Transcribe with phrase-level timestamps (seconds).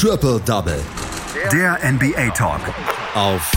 [0.00, 0.80] Triple Double.
[1.50, 2.60] Der NBA Talk.
[3.16, 3.50] Auf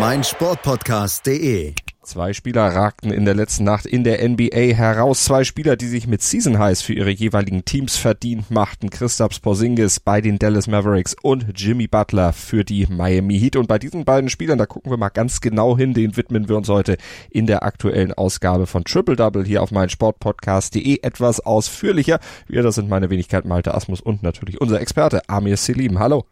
[0.00, 1.72] meinsportpodcast.de.
[2.08, 5.24] Zwei Spieler ragten in der letzten Nacht in der NBA heraus.
[5.24, 8.88] Zwei Spieler, die sich mit Season Highs für ihre jeweiligen Teams verdient machten.
[8.88, 13.56] Christaps Porzingis bei den Dallas Mavericks und Jimmy Butler für die Miami Heat.
[13.56, 16.56] Und bei diesen beiden Spielern, da gucken wir mal ganz genau hin, den widmen wir
[16.56, 16.96] uns heute
[17.28, 22.20] in der aktuellen Ausgabe von Triple Double hier auf meinen Sportpodcast.de etwas ausführlicher.
[22.46, 25.98] Wir, das sind meine Wenigkeit Malte Asmus und natürlich unser Experte Amir Selim.
[25.98, 26.24] Hallo.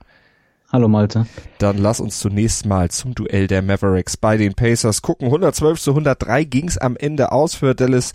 [0.73, 1.27] Hallo Malte.
[1.59, 5.27] Dann lass uns zunächst mal zum Duell der Mavericks bei den Pacers gucken.
[5.27, 8.13] 112 zu 103 ging's am Ende aus für Dallas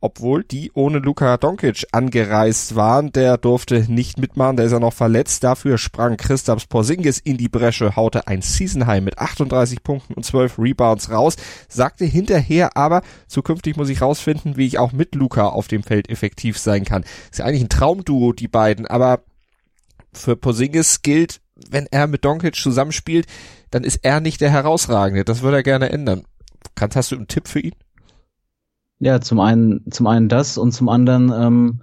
[0.00, 3.12] obwohl die ohne Luka Doncic angereist waren.
[3.12, 5.42] Der durfte nicht mitmachen, der ist ja noch verletzt.
[5.42, 10.24] Dafür sprang Christaps Porzingis in die Bresche, haute ein Season High mit 38 Punkten und
[10.24, 11.36] 12 Rebounds raus,
[11.68, 16.08] sagte hinterher aber, zukünftig muss ich rausfinden, wie ich auch mit Luka auf dem Feld
[16.08, 17.04] effektiv sein kann.
[17.30, 19.22] Ist ja eigentlich ein Traumduo, die beiden, aber
[20.12, 21.40] für Porzingis gilt,
[21.70, 23.26] wenn er mit Doncic zusammenspielt,
[23.70, 25.24] dann ist er nicht der Herausragende.
[25.24, 26.24] Das würde er gerne ändern.
[26.74, 27.74] Kannst, hast du einen Tipp für ihn?
[29.00, 31.82] Ja, zum einen, zum einen das und zum anderen, ähm,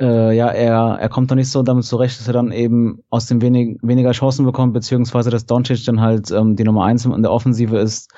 [0.00, 3.26] äh, ja, er, er kommt doch nicht so damit zurecht, dass er dann eben aus
[3.26, 7.22] dem wenig, weniger Chancen bekommt, beziehungsweise dass Doncic dann halt ähm, die Nummer eins in
[7.22, 8.10] der Offensive ist.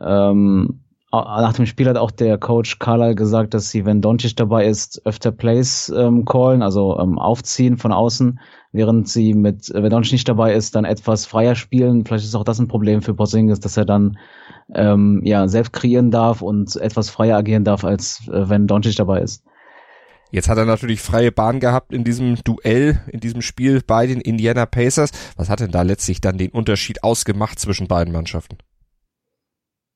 [0.00, 4.66] Ähm, nach dem Spiel hat auch der Coach Carlyle gesagt, dass sie, wenn Doncic dabei
[4.66, 8.38] ist, öfter Plays ähm, callen, also ähm, aufziehen von außen,
[8.70, 12.04] während sie mit, wenn Doncic nicht dabei ist, dann etwas freier spielen.
[12.04, 14.18] Vielleicht ist auch das ein Problem für Porzingis, dass er dann
[14.72, 19.20] ähm, ja selbst kreieren darf und etwas freier agieren darf, als äh, wenn Doncic dabei
[19.20, 19.44] ist.
[20.30, 24.20] Jetzt hat er natürlich freie Bahn gehabt in diesem Duell, in diesem Spiel bei den
[24.20, 25.10] Indiana Pacers.
[25.36, 28.58] Was hat denn da letztlich dann den Unterschied ausgemacht zwischen beiden Mannschaften?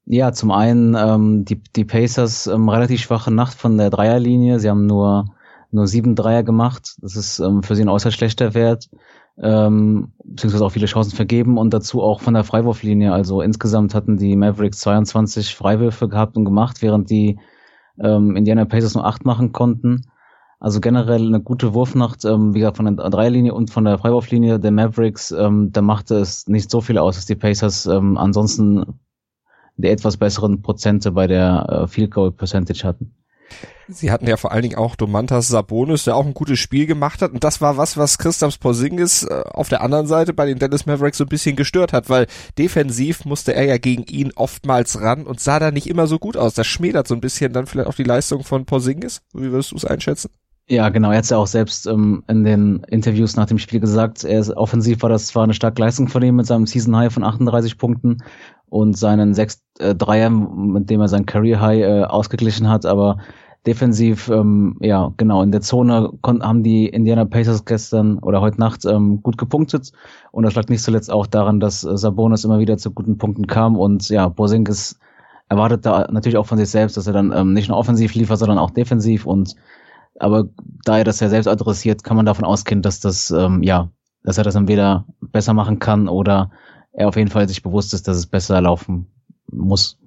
[0.06, 4.58] Ja, zum einen ähm, die, die Pacers ähm, relativ schwache Nacht von der Dreierlinie.
[4.58, 5.26] Sie haben nur
[5.74, 6.96] nur sieben Dreier gemacht.
[7.02, 8.88] Das ist ähm, für sie ein äußerst schlechter Wert.
[9.36, 13.12] Ähm, beziehungsweise auch viele Chancen vergeben und dazu auch von der Freiwurflinie.
[13.12, 17.40] Also insgesamt hatten die Mavericks 22 Freiwürfe gehabt und gemacht, während die
[17.98, 20.06] ähm, Indiana Pacers nur acht machen konnten.
[20.60, 24.60] Also generell eine gute Wurfnacht, ähm, wie gesagt, von der Dreierlinie und von der Freiwurflinie
[24.60, 29.00] der Mavericks, ähm, da machte es nicht so viel aus, dass die Pacers ähm, ansonsten
[29.76, 33.14] der etwas besseren Prozente bei der äh, Field Goal Percentage hatten.
[33.86, 37.20] Sie hatten ja vor allen Dingen auch Domantas Sabonis, der auch ein gutes Spiel gemacht
[37.20, 37.32] hat.
[37.32, 40.86] Und das war was, was Christaps Porzingis äh, auf der anderen Seite bei den Dallas
[40.86, 42.26] Mavericks so ein bisschen gestört hat, weil
[42.56, 46.36] defensiv musste er ja gegen ihn oftmals ran und sah da nicht immer so gut
[46.36, 46.54] aus.
[46.54, 49.20] Das schmälert so ein bisschen dann vielleicht auch die Leistung von Porzingis.
[49.34, 50.30] Wie würdest du es einschätzen?
[50.66, 51.10] Ja, genau.
[51.10, 54.50] Er hat ja auch selbst ähm, in den Interviews nach dem Spiel gesagt, er ist
[54.50, 57.76] offensiv war das zwar eine starke Leistung von ihm mit seinem Season High von 38
[57.76, 58.22] Punkten
[58.70, 63.18] und seinen sechs äh, Dreier, mit dem er sein Career High äh, ausgeglichen hat, aber
[63.66, 68.84] defensiv, ähm, ja, genau, in der Zone haben die Indiana Pacers gestern oder heute Nacht
[68.84, 69.92] ähm, gut gepunktet.
[70.32, 73.46] Und das lag nicht zuletzt auch daran, dass äh, Sabonis immer wieder zu guten Punkten
[73.46, 73.76] kam.
[73.76, 74.98] Und ja, Borzingis
[75.48, 78.38] erwartet da natürlich auch von sich selbst, dass er dann ähm, nicht nur offensiv liefert,
[78.38, 79.24] sondern auch defensiv.
[79.24, 79.54] Und
[80.18, 80.48] aber
[80.84, 83.90] da er das ja selbst adressiert, kann man davon ausgehen, dass das, ähm, ja,
[84.22, 86.50] dass er das entweder besser machen kann oder
[86.92, 89.06] er auf jeden Fall sich bewusst ist, dass es besser laufen
[89.50, 89.98] muss.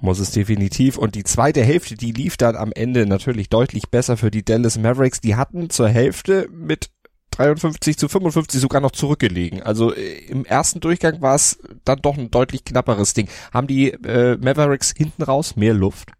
[0.00, 0.98] Muss es definitiv.
[0.98, 4.78] Und die zweite Hälfte, die lief dann am Ende natürlich deutlich besser für die Dallas
[4.78, 5.20] Mavericks.
[5.20, 6.90] Die hatten zur Hälfte mit
[7.30, 9.62] 53 zu 55 sogar noch zurückgelegen.
[9.62, 13.28] Also äh, im ersten Durchgang war es dann doch ein deutlich knapperes Ding.
[13.52, 16.12] Haben die äh, Mavericks hinten raus mehr Luft?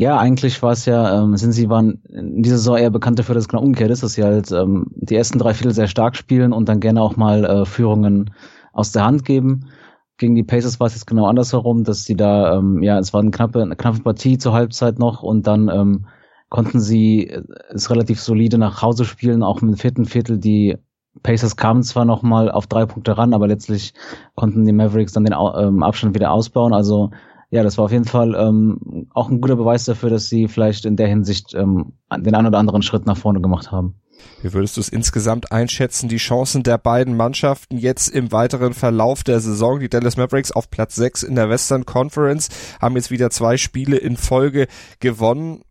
[0.00, 3.34] Ja, eigentlich war es ja, ähm, sind sie waren in dieser Saison eher bekannt dafür,
[3.34, 6.14] dass es genau umgekehrt ist, dass sie halt ähm, die ersten drei Viertel sehr stark
[6.14, 8.30] spielen und dann gerne auch mal äh, Führungen
[8.72, 9.70] aus der Hand geben.
[10.16, 13.22] Gegen die Pacers war es jetzt genau andersherum, dass sie da, ähm, ja, es war
[13.22, 16.06] eine knappe, eine knappe Partie zur Halbzeit noch und dann ähm,
[16.48, 17.36] konnten sie
[17.70, 20.38] es relativ solide nach Hause spielen, auch im vierten Viertel.
[20.38, 20.76] Die
[21.24, 23.94] Pacers kamen zwar noch mal auf drei Punkte ran, aber letztlich
[24.36, 26.72] konnten die Mavericks dann den ähm, Abstand wieder ausbauen.
[26.72, 27.10] Also
[27.50, 30.84] ja, das war auf jeden Fall ähm, auch ein guter Beweis dafür, dass sie vielleicht
[30.84, 33.94] in der Hinsicht ähm, den einen oder anderen Schritt nach vorne gemacht haben.
[34.42, 39.24] Wie würdest du es insgesamt einschätzen, die Chancen der beiden Mannschaften jetzt im weiteren Verlauf
[39.24, 39.80] der Saison?
[39.80, 42.48] Die Dallas Mavericks auf Platz 6 in der Western Conference
[42.80, 44.66] haben jetzt wieder zwei Spiele in Folge
[45.00, 45.62] gewonnen.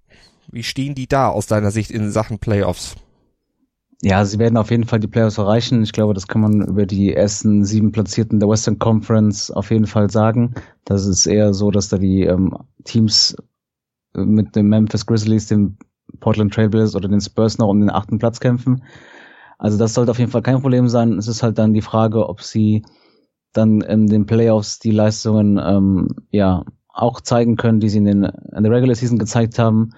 [0.50, 2.96] Wie stehen die da aus deiner Sicht in Sachen Playoffs?
[4.04, 5.82] Ja, sie werden auf jeden Fall die Playoffs erreichen.
[5.82, 9.88] Ich glaube, das kann man über die ersten sieben Platzierten der Western Conference auf jeden
[9.88, 10.54] Fall sagen.
[10.86, 13.36] Das ist eher so, dass da die ähm, Teams
[14.14, 15.78] mit den Memphis Grizzlies, den
[16.20, 18.84] Portland Trailblazers oder den Spurs noch um den achten Platz kämpfen.
[19.58, 21.18] Also das sollte auf jeden Fall kein Problem sein.
[21.18, 22.84] Es ist halt dann die Frage, ob sie
[23.54, 28.24] dann in den Playoffs die Leistungen ähm, ja auch zeigen können, die sie in, den,
[28.24, 29.90] in der Regular Season gezeigt haben.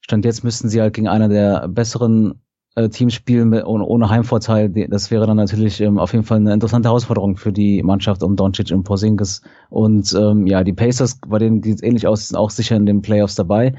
[0.00, 2.42] Stand jetzt müssten sie halt gegen einer der besseren
[2.78, 6.52] äh, spielen mit, ohne, ohne Heimvorteil, das wäre dann natürlich ähm, auf jeden Fall eine
[6.52, 9.42] interessante Herausforderung für die Mannschaft um Doncic und Porzingis.
[9.68, 13.02] Und ähm, ja, die Pacers, bei denen die ähnlich aus, sind auch sicher in den
[13.02, 13.74] Playoffs dabei.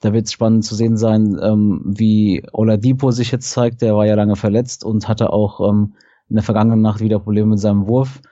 [0.00, 3.82] Da wird es spannend zu sehen sein, ähm, wie Oladipo sich jetzt zeigt.
[3.82, 5.94] Der war ja lange verletzt und hatte auch ähm,
[6.30, 8.22] in der vergangenen Nacht wieder Probleme mit seinem Wurf.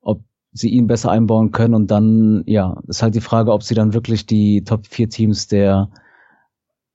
[0.00, 0.22] Ob
[0.52, 3.94] sie ihn besser einbauen können und dann, ja, ist halt die Frage, ob sie dann
[3.94, 5.90] wirklich die Top 4 Teams der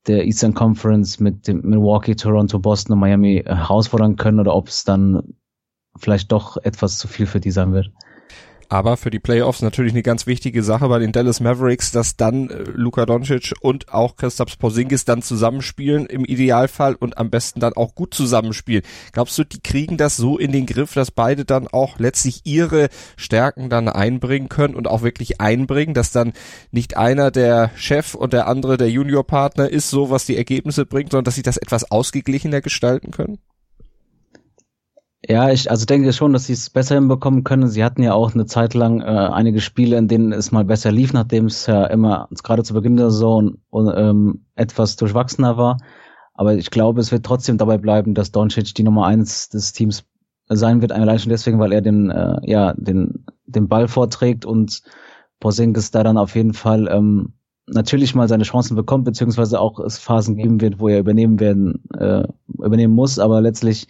[0.07, 4.83] der Eastern Conference mit dem Milwaukee, Toronto, Boston und Miami herausfordern können oder ob es
[4.83, 5.36] dann
[5.98, 7.92] vielleicht doch etwas zu viel für die sein wird.
[8.69, 12.50] Aber für die Playoffs natürlich eine ganz wichtige Sache bei den Dallas Mavericks, dass dann
[12.50, 17.74] äh, Luka Doncic und auch Christoph Porzingis dann zusammenspielen im Idealfall und am besten dann
[17.74, 18.84] auch gut zusammenspielen.
[19.14, 22.90] Glaubst du, die kriegen das so in den Griff, dass beide dann auch letztlich ihre
[23.16, 26.34] Stärken dann einbringen können und auch wirklich einbringen, dass dann
[26.72, 31.12] nicht einer der Chef und der andere der Juniorpartner ist, so was die Ergebnisse bringt,
[31.12, 33.40] sondern dass sie das etwas ausgeglichener gestalten können?
[35.29, 37.68] Ja, ich also denke schon, dass sie es besser hinbekommen können.
[37.68, 40.89] Sie hatten ja auch eine Zeit lang äh, einige Spiele, in denen es mal besser
[40.89, 45.79] lief, nachdem es ja immer gerade zu Beginn der Saison und, ähm, etwas durchwachsener war.
[46.33, 50.06] Aber ich glaube, es wird trotzdem dabei bleiben, dass Doncic die Nummer eins des Teams
[50.47, 54.81] sein wird, allein schon deswegen, weil er den, äh, ja, den, den Ball vorträgt und
[55.41, 57.33] Porzingis da dann auf jeden Fall ähm,
[57.68, 61.83] natürlich mal seine Chancen bekommt, beziehungsweise auch es Phasen geben wird, wo er übernehmen werden,
[61.97, 63.88] äh, übernehmen muss, aber letztlich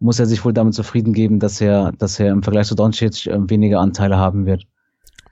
[0.00, 3.26] muss er sich wohl damit zufrieden geben, dass er, dass er im Vergleich zu Doncic
[3.26, 4.66] äh, weniger Anteile haben wird.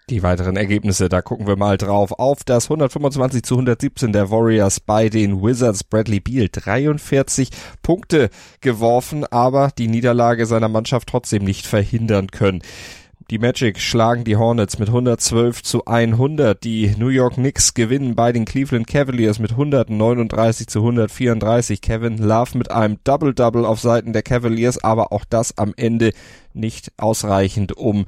[0.08, 2.12] Die weiteren Ergebnisse, da gucken wir mal drauf.
[2.12, 5.82] Auf das 125 zu 117 der Warriors bei den Wizards.
[5.82, 7.50] Bradley Beal 43
[7.82, 8.30] Punkte
[8.60, 12.62] geworfen, aber die Niederlage seiner Mannschaft trotzdem nicht verhindern können.
[13.28, 16.62] Die Magic schlagen die Hornets mit 112 zu 100.
[16.62, 21.80] Die New York Knicks gewinnen bei den Cleveland Cavaliers mit 139 zu 134.
[21.80, 26.12] Kevin Love mit einem Double-Double auf Seiten der Cavaliers, aber auch das am Ende
[26.54, 28.06] nicht ausreichend, um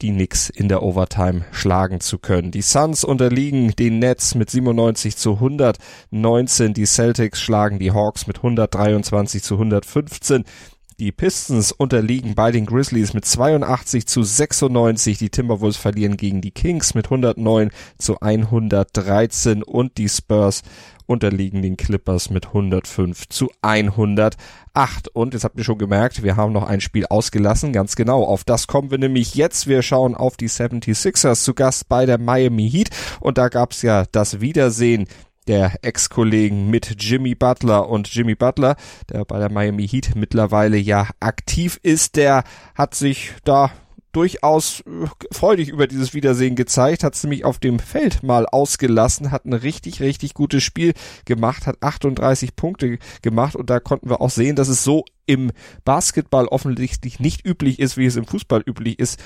[0.00, 2.50] die Knicks in der Overtime schlagen zu können.
[2.50, 6.72] Die Suns unterliegen den Nets mit 97 zu 119.
[6.72, 10.44] Die Celtics schlagen die Hawks mit 123 zu 115.
[11.00, 15.18] Die Pistons unterliegen bei den Grizzlies mit 82 zu 96.
[15.18, 20.62] Die Timberwolves verlieren gegen die Kings mit 109 zu 113 und die Spurs
[21.06, 24.38] unterliegen den Clippers mit 105 zu 108.
[25.12, 27.72] Und jetzt habt ihr schon gemerkt, wir haben noch ein Spiel ausgelassen.
[27.72, 28.22] Ganz genau.
[28.22, 29.66] Auf das kommen wir nämlich jetzt.
[29.66, 32.90] Wir schauen auf die 76ers zu Gast bei der Miami Heat.
[33.18, 35.08] Und da gab's ja das Wiedersehen
[35.46, 37.88] der Ex-Kollegen mit Jimmy Butler.
[37.88, 38.76] Und Jimmy Butler,
[39.10, 42.44] der bei der Miami Heat mittlerweile ja aktiv ist, der
[42.74, 43.70] hat sich da
[44.14, 49.30] durchaus äh, freudig über dieses Wiedersehen gezeigt, hat es nämlich auf dem Feld mal ausgelassen,
[49.30, 50.94] hat ein richtig, richtig gutes Spiel
[51.24, 53.56] gemacht, hat 38 Punkte gemacht.
[53.56, 55.50] Und da konnten wir auch sehen, dass es so im
[55.84, 59.20] Basketball offensichtlich nicht üblich ist, wie es im Fußball üblich ist,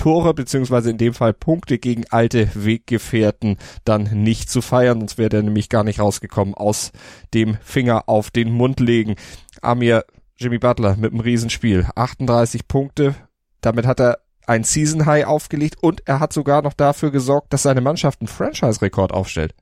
[0.00, 5.36] Tore beziehungsweise in dem Fall Punkte gegen alte Weggefährten dann nicht zu feiern, sonst wäre
[5.36, 6.92] er nämlich gar nicht rausgekommen aus
[7.34, 9.16] dem Finger auf den Mund legen.
[9.60, 10.06] Amir
[10.38, 13.14] Jimmy Butler mit einem Riesenspiel, 38 Punkte,
[13.60, 17.64] damit hat er ein Season High aufgelegt und er hat sogar noch dafür gesorgt, dass
[17.64, 19.54] seine Mannschaft einen Franchise-Rekord aufstellt.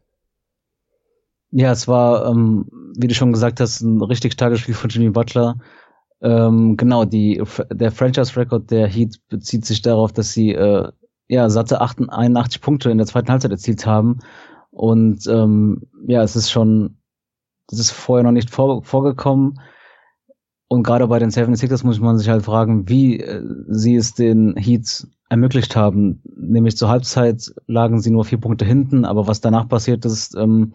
[1.51, 5.11] Ja, es war, ähm, wie du schon gesagt hast, ein richtig starkes Spiel von Jimmy
[5.11, 5.59] Butler.
[6.21, 7.43] Ähm, genau, die,
[7.73, 10.91] der Franchise-Record der Heat bezieht sich darauf, dass sie äh,
[11.29, 14.19] ja satte 81 Punkte in der zweiten Halbzeit erzielt haben.
[14.71, 16.99] Und ähm, ja, es ist schon,
[17.69, 19.61] das ist vorher noch nicht vor, vorgekommen.
[20.69, 24.55] Und gerade bei den 76ers muss man sich halt fragen, wie äh, sie es den
[24.57, 26.23] Heats ermöglicht haben.
[26.37, 30.75] Nämlich zur Halbzeit lagen sie nur vier Punkte hinten, aber was danach passiert ist, ähm,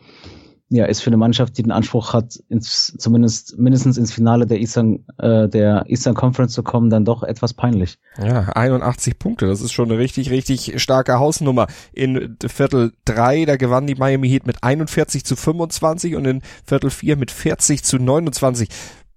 [0.76, 4.60] ja, ist für eine Mannschaft, die den Anspruch hat, ins, zumindest mindestens ins Finale der
[4.60, 8.00] Eastern, äh, der Eastern Conference zu kommen, dann doch etwas peinlich.
[8.18, 11.68] Ja, 81 Punkte, das ist schon eine richtig, richtig starke Hausnummer.
[11.92, 16.90] In Viertel drei, da gewann die Miami Heat mit 41 zu 25 und in Viertel
[16.90, 18.68] vier mit 40 zu 29.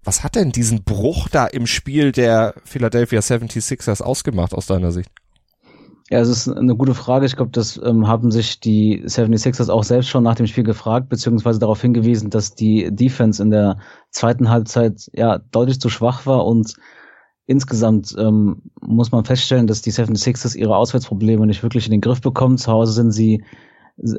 [0.04, 5.10] Was hat denn diesen Bruch da im Spiel der Philadelphia 76ers ausgemacht aus deiner Sicht?
[6.08, 7.26] Ja, es ist eine gute Frage.
[7.26, 11.08] Ich glaube, das ähm, haben sich die 76ers auch selbst schon nach dem Spiel gefragt,
[11.08, 13.78] beziehungsweise darauf hingewiesen, dass die Defense in der
[14.10, 16.74] zweiten Halbzeit ja deutlich zu schwach war und
[17.46, 22.20] insgesamt ähm, muss man feststellen, dass die 76ers ihre Auswärtsprobleme nicht wirklich in den Griff
[22.20, 22.56] bekommen.
[22.56, 23.42] Zu Hause sind sie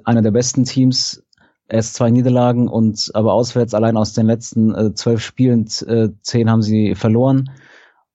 [0.03, 1.23] einer der besten Teams,
[1.69, 6.49] erst zwei Niederlagen und aber auswärts allein aus den letzten äh, zwölf Spielen äh, zehn
[6.49, 7.49] haben sie verloren.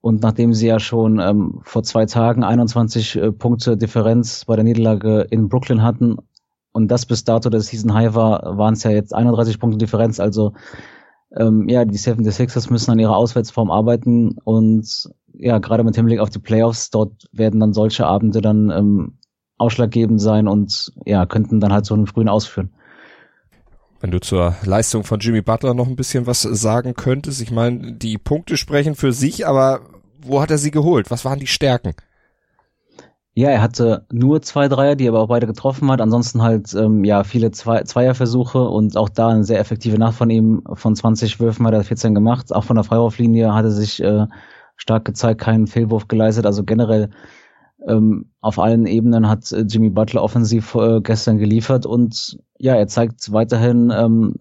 [0.03, 4.65] Und nachdem sie ja schon ähm, vor zwei Tagen 21 äh, Punkte Differenz bei der
[4.65, 6.17] Niederlage in Brooklyn hatten
[6.73, 10.19] und das bis dato der Season High war, waren es ja jetzt 31 Punkte Differenz.
[10.19, 10.55] Also
[11.37, 16.31] ähm, ja, die 76ers müssen an ihrer Auswärtsform arbeiten und ja, gerade mit Hinblick auf
[16.31, 19.19] die Playoffs, dort werden dann solche Abende dann ähm,
[19.57, 22.73] ausschlaggebend sein und ja, könnten dann halt so einen frühen ausführen.
[24.03, 27.93] Wenn du zur Leistung von Jimmy Butler noch ein bisschen was sagen könntest, ich meine,
[27.93, 29.83] die Punkte sprechen für sich, aber
[30.21, 31.13] wo hat er sie geholt?
[31.13, 31.95] Was waren die Stärken?
[33.35, 36.01] Ja, er hatte nur zwei Dreier, die er aber auch beide getroffen hat.
[36.01, 40.31] Ansonsten halt ähm, ja viele zwei, Zweierversuche und auch da eine sehr effektive Nacht von
[40.31, 40.65] ihm.
[40.75, 42.53] Von 20 Würfen hat er 14 gemacht.
[42.53, 44.27] Auch von der Freiwurflinie hat er sich äh,
[44.77, 46.45] stark gezeigt, keinen Fehlwurf geleistet.
[46.45, 47.11] Also generell
[47.87, 52.87] ähm, auf allen Ebenen hat äh, Jimmy Butler offensiv äh, gestern geliefert und ja, er
[52.87, 54.35] zeigt weiterhin, ähm,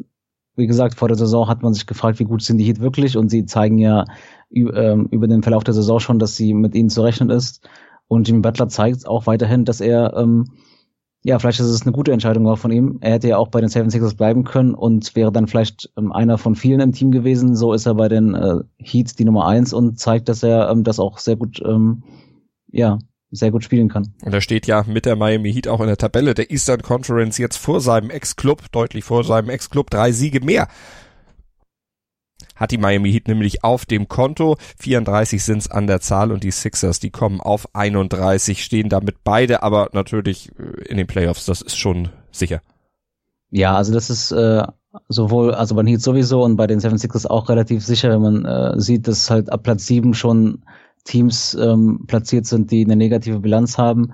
[0.56, 3.18] wie gesagt, vor der Saison hat man sich gefragt, wie gut sind die Heat wirklich
[3.18, 4.06] und sie zeigen ja
[4.54, 7.68] ähm, über den Verlauf der Saison schon, dass sie mit ihnen zu rechnen ist.
[8.08, 10.46] Und Jimmy Butler zeigt auch weiterhin, dass er, ähm,
[11.24, 12.98] ja, vielleicht ist es eine gute Entscheidung auch von ihm.
[13.00, 16.12] Er hätte ja auch bei den Seven Sixers bleiben können und wäre dann vielleicht ähm,
[16.12, 17.56] einer von vielen im Team gewesen.
[17.56, 20.84] So ist er bei den äh, Heats die Nummer eins und zeigt, dass er ähm,
[20.84, 22.04] das auch sehr gut, ähm,
[22.70, 23.00] ja,
[23.32, 24.14] sehr gut spielen kann.
[24.24, 27.38] Und er steht ja mit der Miami Heat auch in der Tabelle der Eastern Conference
[27.38, 30.68] jetzt vor seinem Ex-Club, deutlich vor seinem Ex-Club, drei Siege mehr
[32.62, 34.56] hat die Miami Heat nämlich auf dem Konto.
[34.80, 39.24] 34 sind es an der Zahl und die Sixers, die kommen auf 31, stehen damit
[39.24, 42.62] beide, aber natürlich äh, in den Playoffs, das ist schon sicher.
[43.50, 44.64] Ja, also das ist äh,
[45.10, 48.46] sowohl, also bei Heat sowieso und bei den Seven Sixers auch relativ sicher, wenn man
[48.46, 50.64] äh, sieht, dass halt ab Platz 7 schon
[51.04, 54.14] Teams ähm, platziert sind, die eine negative Bilanz haben.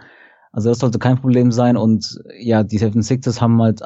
[0.52, 3.82] Also das sollte kein Problem sein und ja, die Seven Sixers haben halt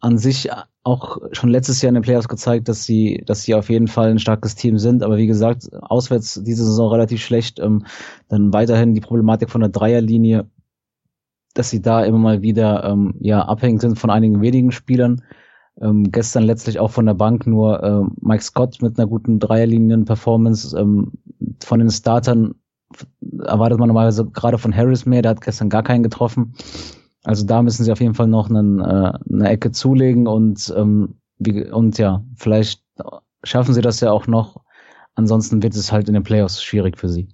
[0.00, 0.50] an sich
[0.84, 4.10] auch schon letztes Jahr in den Playoffs gezeigt, dass sie, dass sie auf jeden Fall
[4.10, 5.02] ein starkes Team sind.
[5.02, 7.60] Aber wie gesagt, auswärts diese Saison relativ schlecht.
[7.60, 7.84] Ähm,
[8.28, 10.50] dann weiterhin die Problematik von der Dreierlinie,
[11.54, 15.22] dass sie da immer mal wieder ähm, ja abhängig sind von einigen wenigen Spielern.
[15.80, 20.78] Ähm, gestern letztlich auch von der Bank nur äh, Mike Scott mit einer guten Dreierlinien-Performance.
[20.78, 21.12] Ähm,
[21.62, 22.54] von den Startern
[23.44, 26.54] erwartet man normalerweise gerade von Harris mehr, der hat gestern gar keinen getroffen.
[27.24, 31.14] Also da müssen sie auf jeden Fall noch einen, äh, eine Ecke zulegen und, ähm,
[31.38, 32.82] wie, und ja, vielleicht
[33.44, 34.62] schaffen sie das ja auch noch.
[35.14, 37.28] Ansonsten wird es halt in den Playoffs schwierig für sie.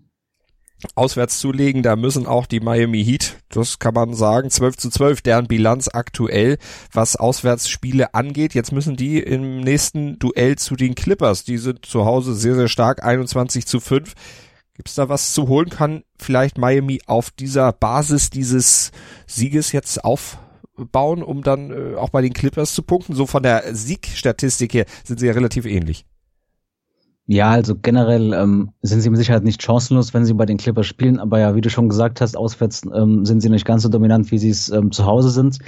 [0.95, 5.23] Auswärts zulegen, da müssen auch die Miami Heat, das kann man sagen, 12 zu 12,
[5.23, 6.59] deren Bilanz aktuell,
[6.93, 8.55] was Auswärtsspiele angeht.
[8.55, 12.69] Jetzt müssen die im nächsten Duell zu den Clippers, die sind zu Hause sehr, sehr
[12.69, 14.15] stark, 21 zu 5
[14.79, 15.71] Gibt es da was zu holen?
[15.71, 18.93] Kann vielleicht Miami auf dieser Basis dieses
[19.27, 23.13] Sieges jetzt aufbauen, um dann äh, auch bei den Clippers zu punkten?
[23.13, 26.07] So von der Siegstatistik her sind sie ja relativ ähnlich.
[27.29, 30.87] Ja, also generell ähm, sind sie mit Sicherheit nicht chancenlos, wenn sie bei den Clippers
[30.87, 33.89] spielen, aber ja, wie du schon gesagt hast, auswärts ähm, sind sie nicht ganz so
[33.89, 35.59] dominant, wie sie es ähm, zu Hause sind.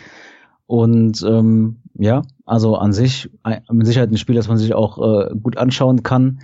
[0.66, 3.28] Und ähm, ja, also an sich
[3.70, 6.40] mit Sicherheit ein Spiel, das man sich auch äh, gut anschauen kann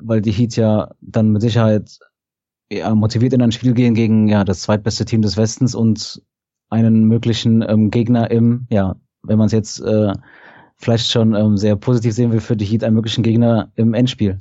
[0.00, 1.98] weil die Heat ja dann mit Sicherheit
[2.70, 6.22] ja, motiviert in ein Spiel gehen gegen ja das zweitbeste Team des Westens und
[6.68, 10.12] einen möglichen ähm, Gegner im, ja, wenn man es jetzt äh,
[10.80, 14.38] vielleicht schon ähm, sehr positiv sehen will, für die Heat einen möglichen Gegner im Endspiel.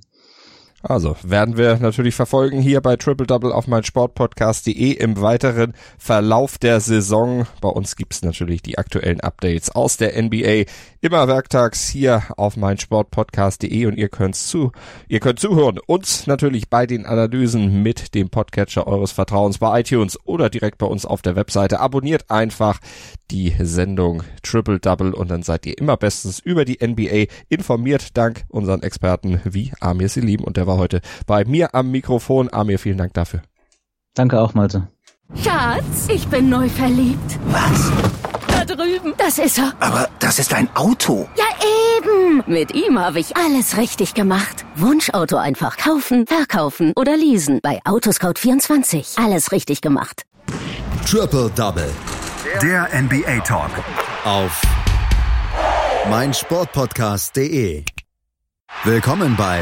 [0.82, 6.58] Also werden wir natürlich verfolgen hier bei Triple Double auf mein Sportpodcast.de im weiteren Verlauf
[6.58, 7.46] der Saison.
[7.60, 10.64] Bei uns gibt's natürlich die aktuellen Updates aus der NBA
[11.02, 14.72] immer werktags hier auf mein Sportpodcast.de und ihr könnt zu,
[15.10, 15.80] ihr könnt zuhören.
[15.86, 20.86] Uns natürlich bei den Analysen mit dem Podcatcher eures Vertrauens bei iTunes oder direkt bei
[20.86, 21.82] uns auf der Webseite.
[21.82, 22.80] Abonniert einfach
[23.32, 28.46] die Sendung Triple Double und dann seid ihr immer bestens über die NBA informiert dank
[28.48, 32.48] unseren Experten wie Amir Selim und der war heute bei mir am Mikrofon.
[32.54, 33.42] Amir, vielen Dank dafür.
[34.14, 34.88] Danke auch, Malte.
[35.44, 37.40] Schatz, ich bin neu verliebt.
[37.48, 37.92] Was?
[38.48, 39.14] Da drüben.
[39.18, 39.74] Das ist er.
[39.80, 41.28] Aber das ist ein Auto.
[41.36, 41.46] Ja,
[41.98, 42.44] eben.
[42.48, 44.66] Mit ihm habe ich alles richtig gemacht.
[44.76, 47.60] Wunschauto einfach kaufen, verkaufen oder leasen.
[47.62, 49.24] Bei Autoscout24.
[49.24, 50.24] Alles richtig gemacht.
[51.06, 51.90] Triple Double.
[52.62, 53.72] Der NBA Talk.
[54.26, 54.62] Auf
[56.10, 57.84] meinsportpodcast.de.
[58.84, 59.62] Willkommen bei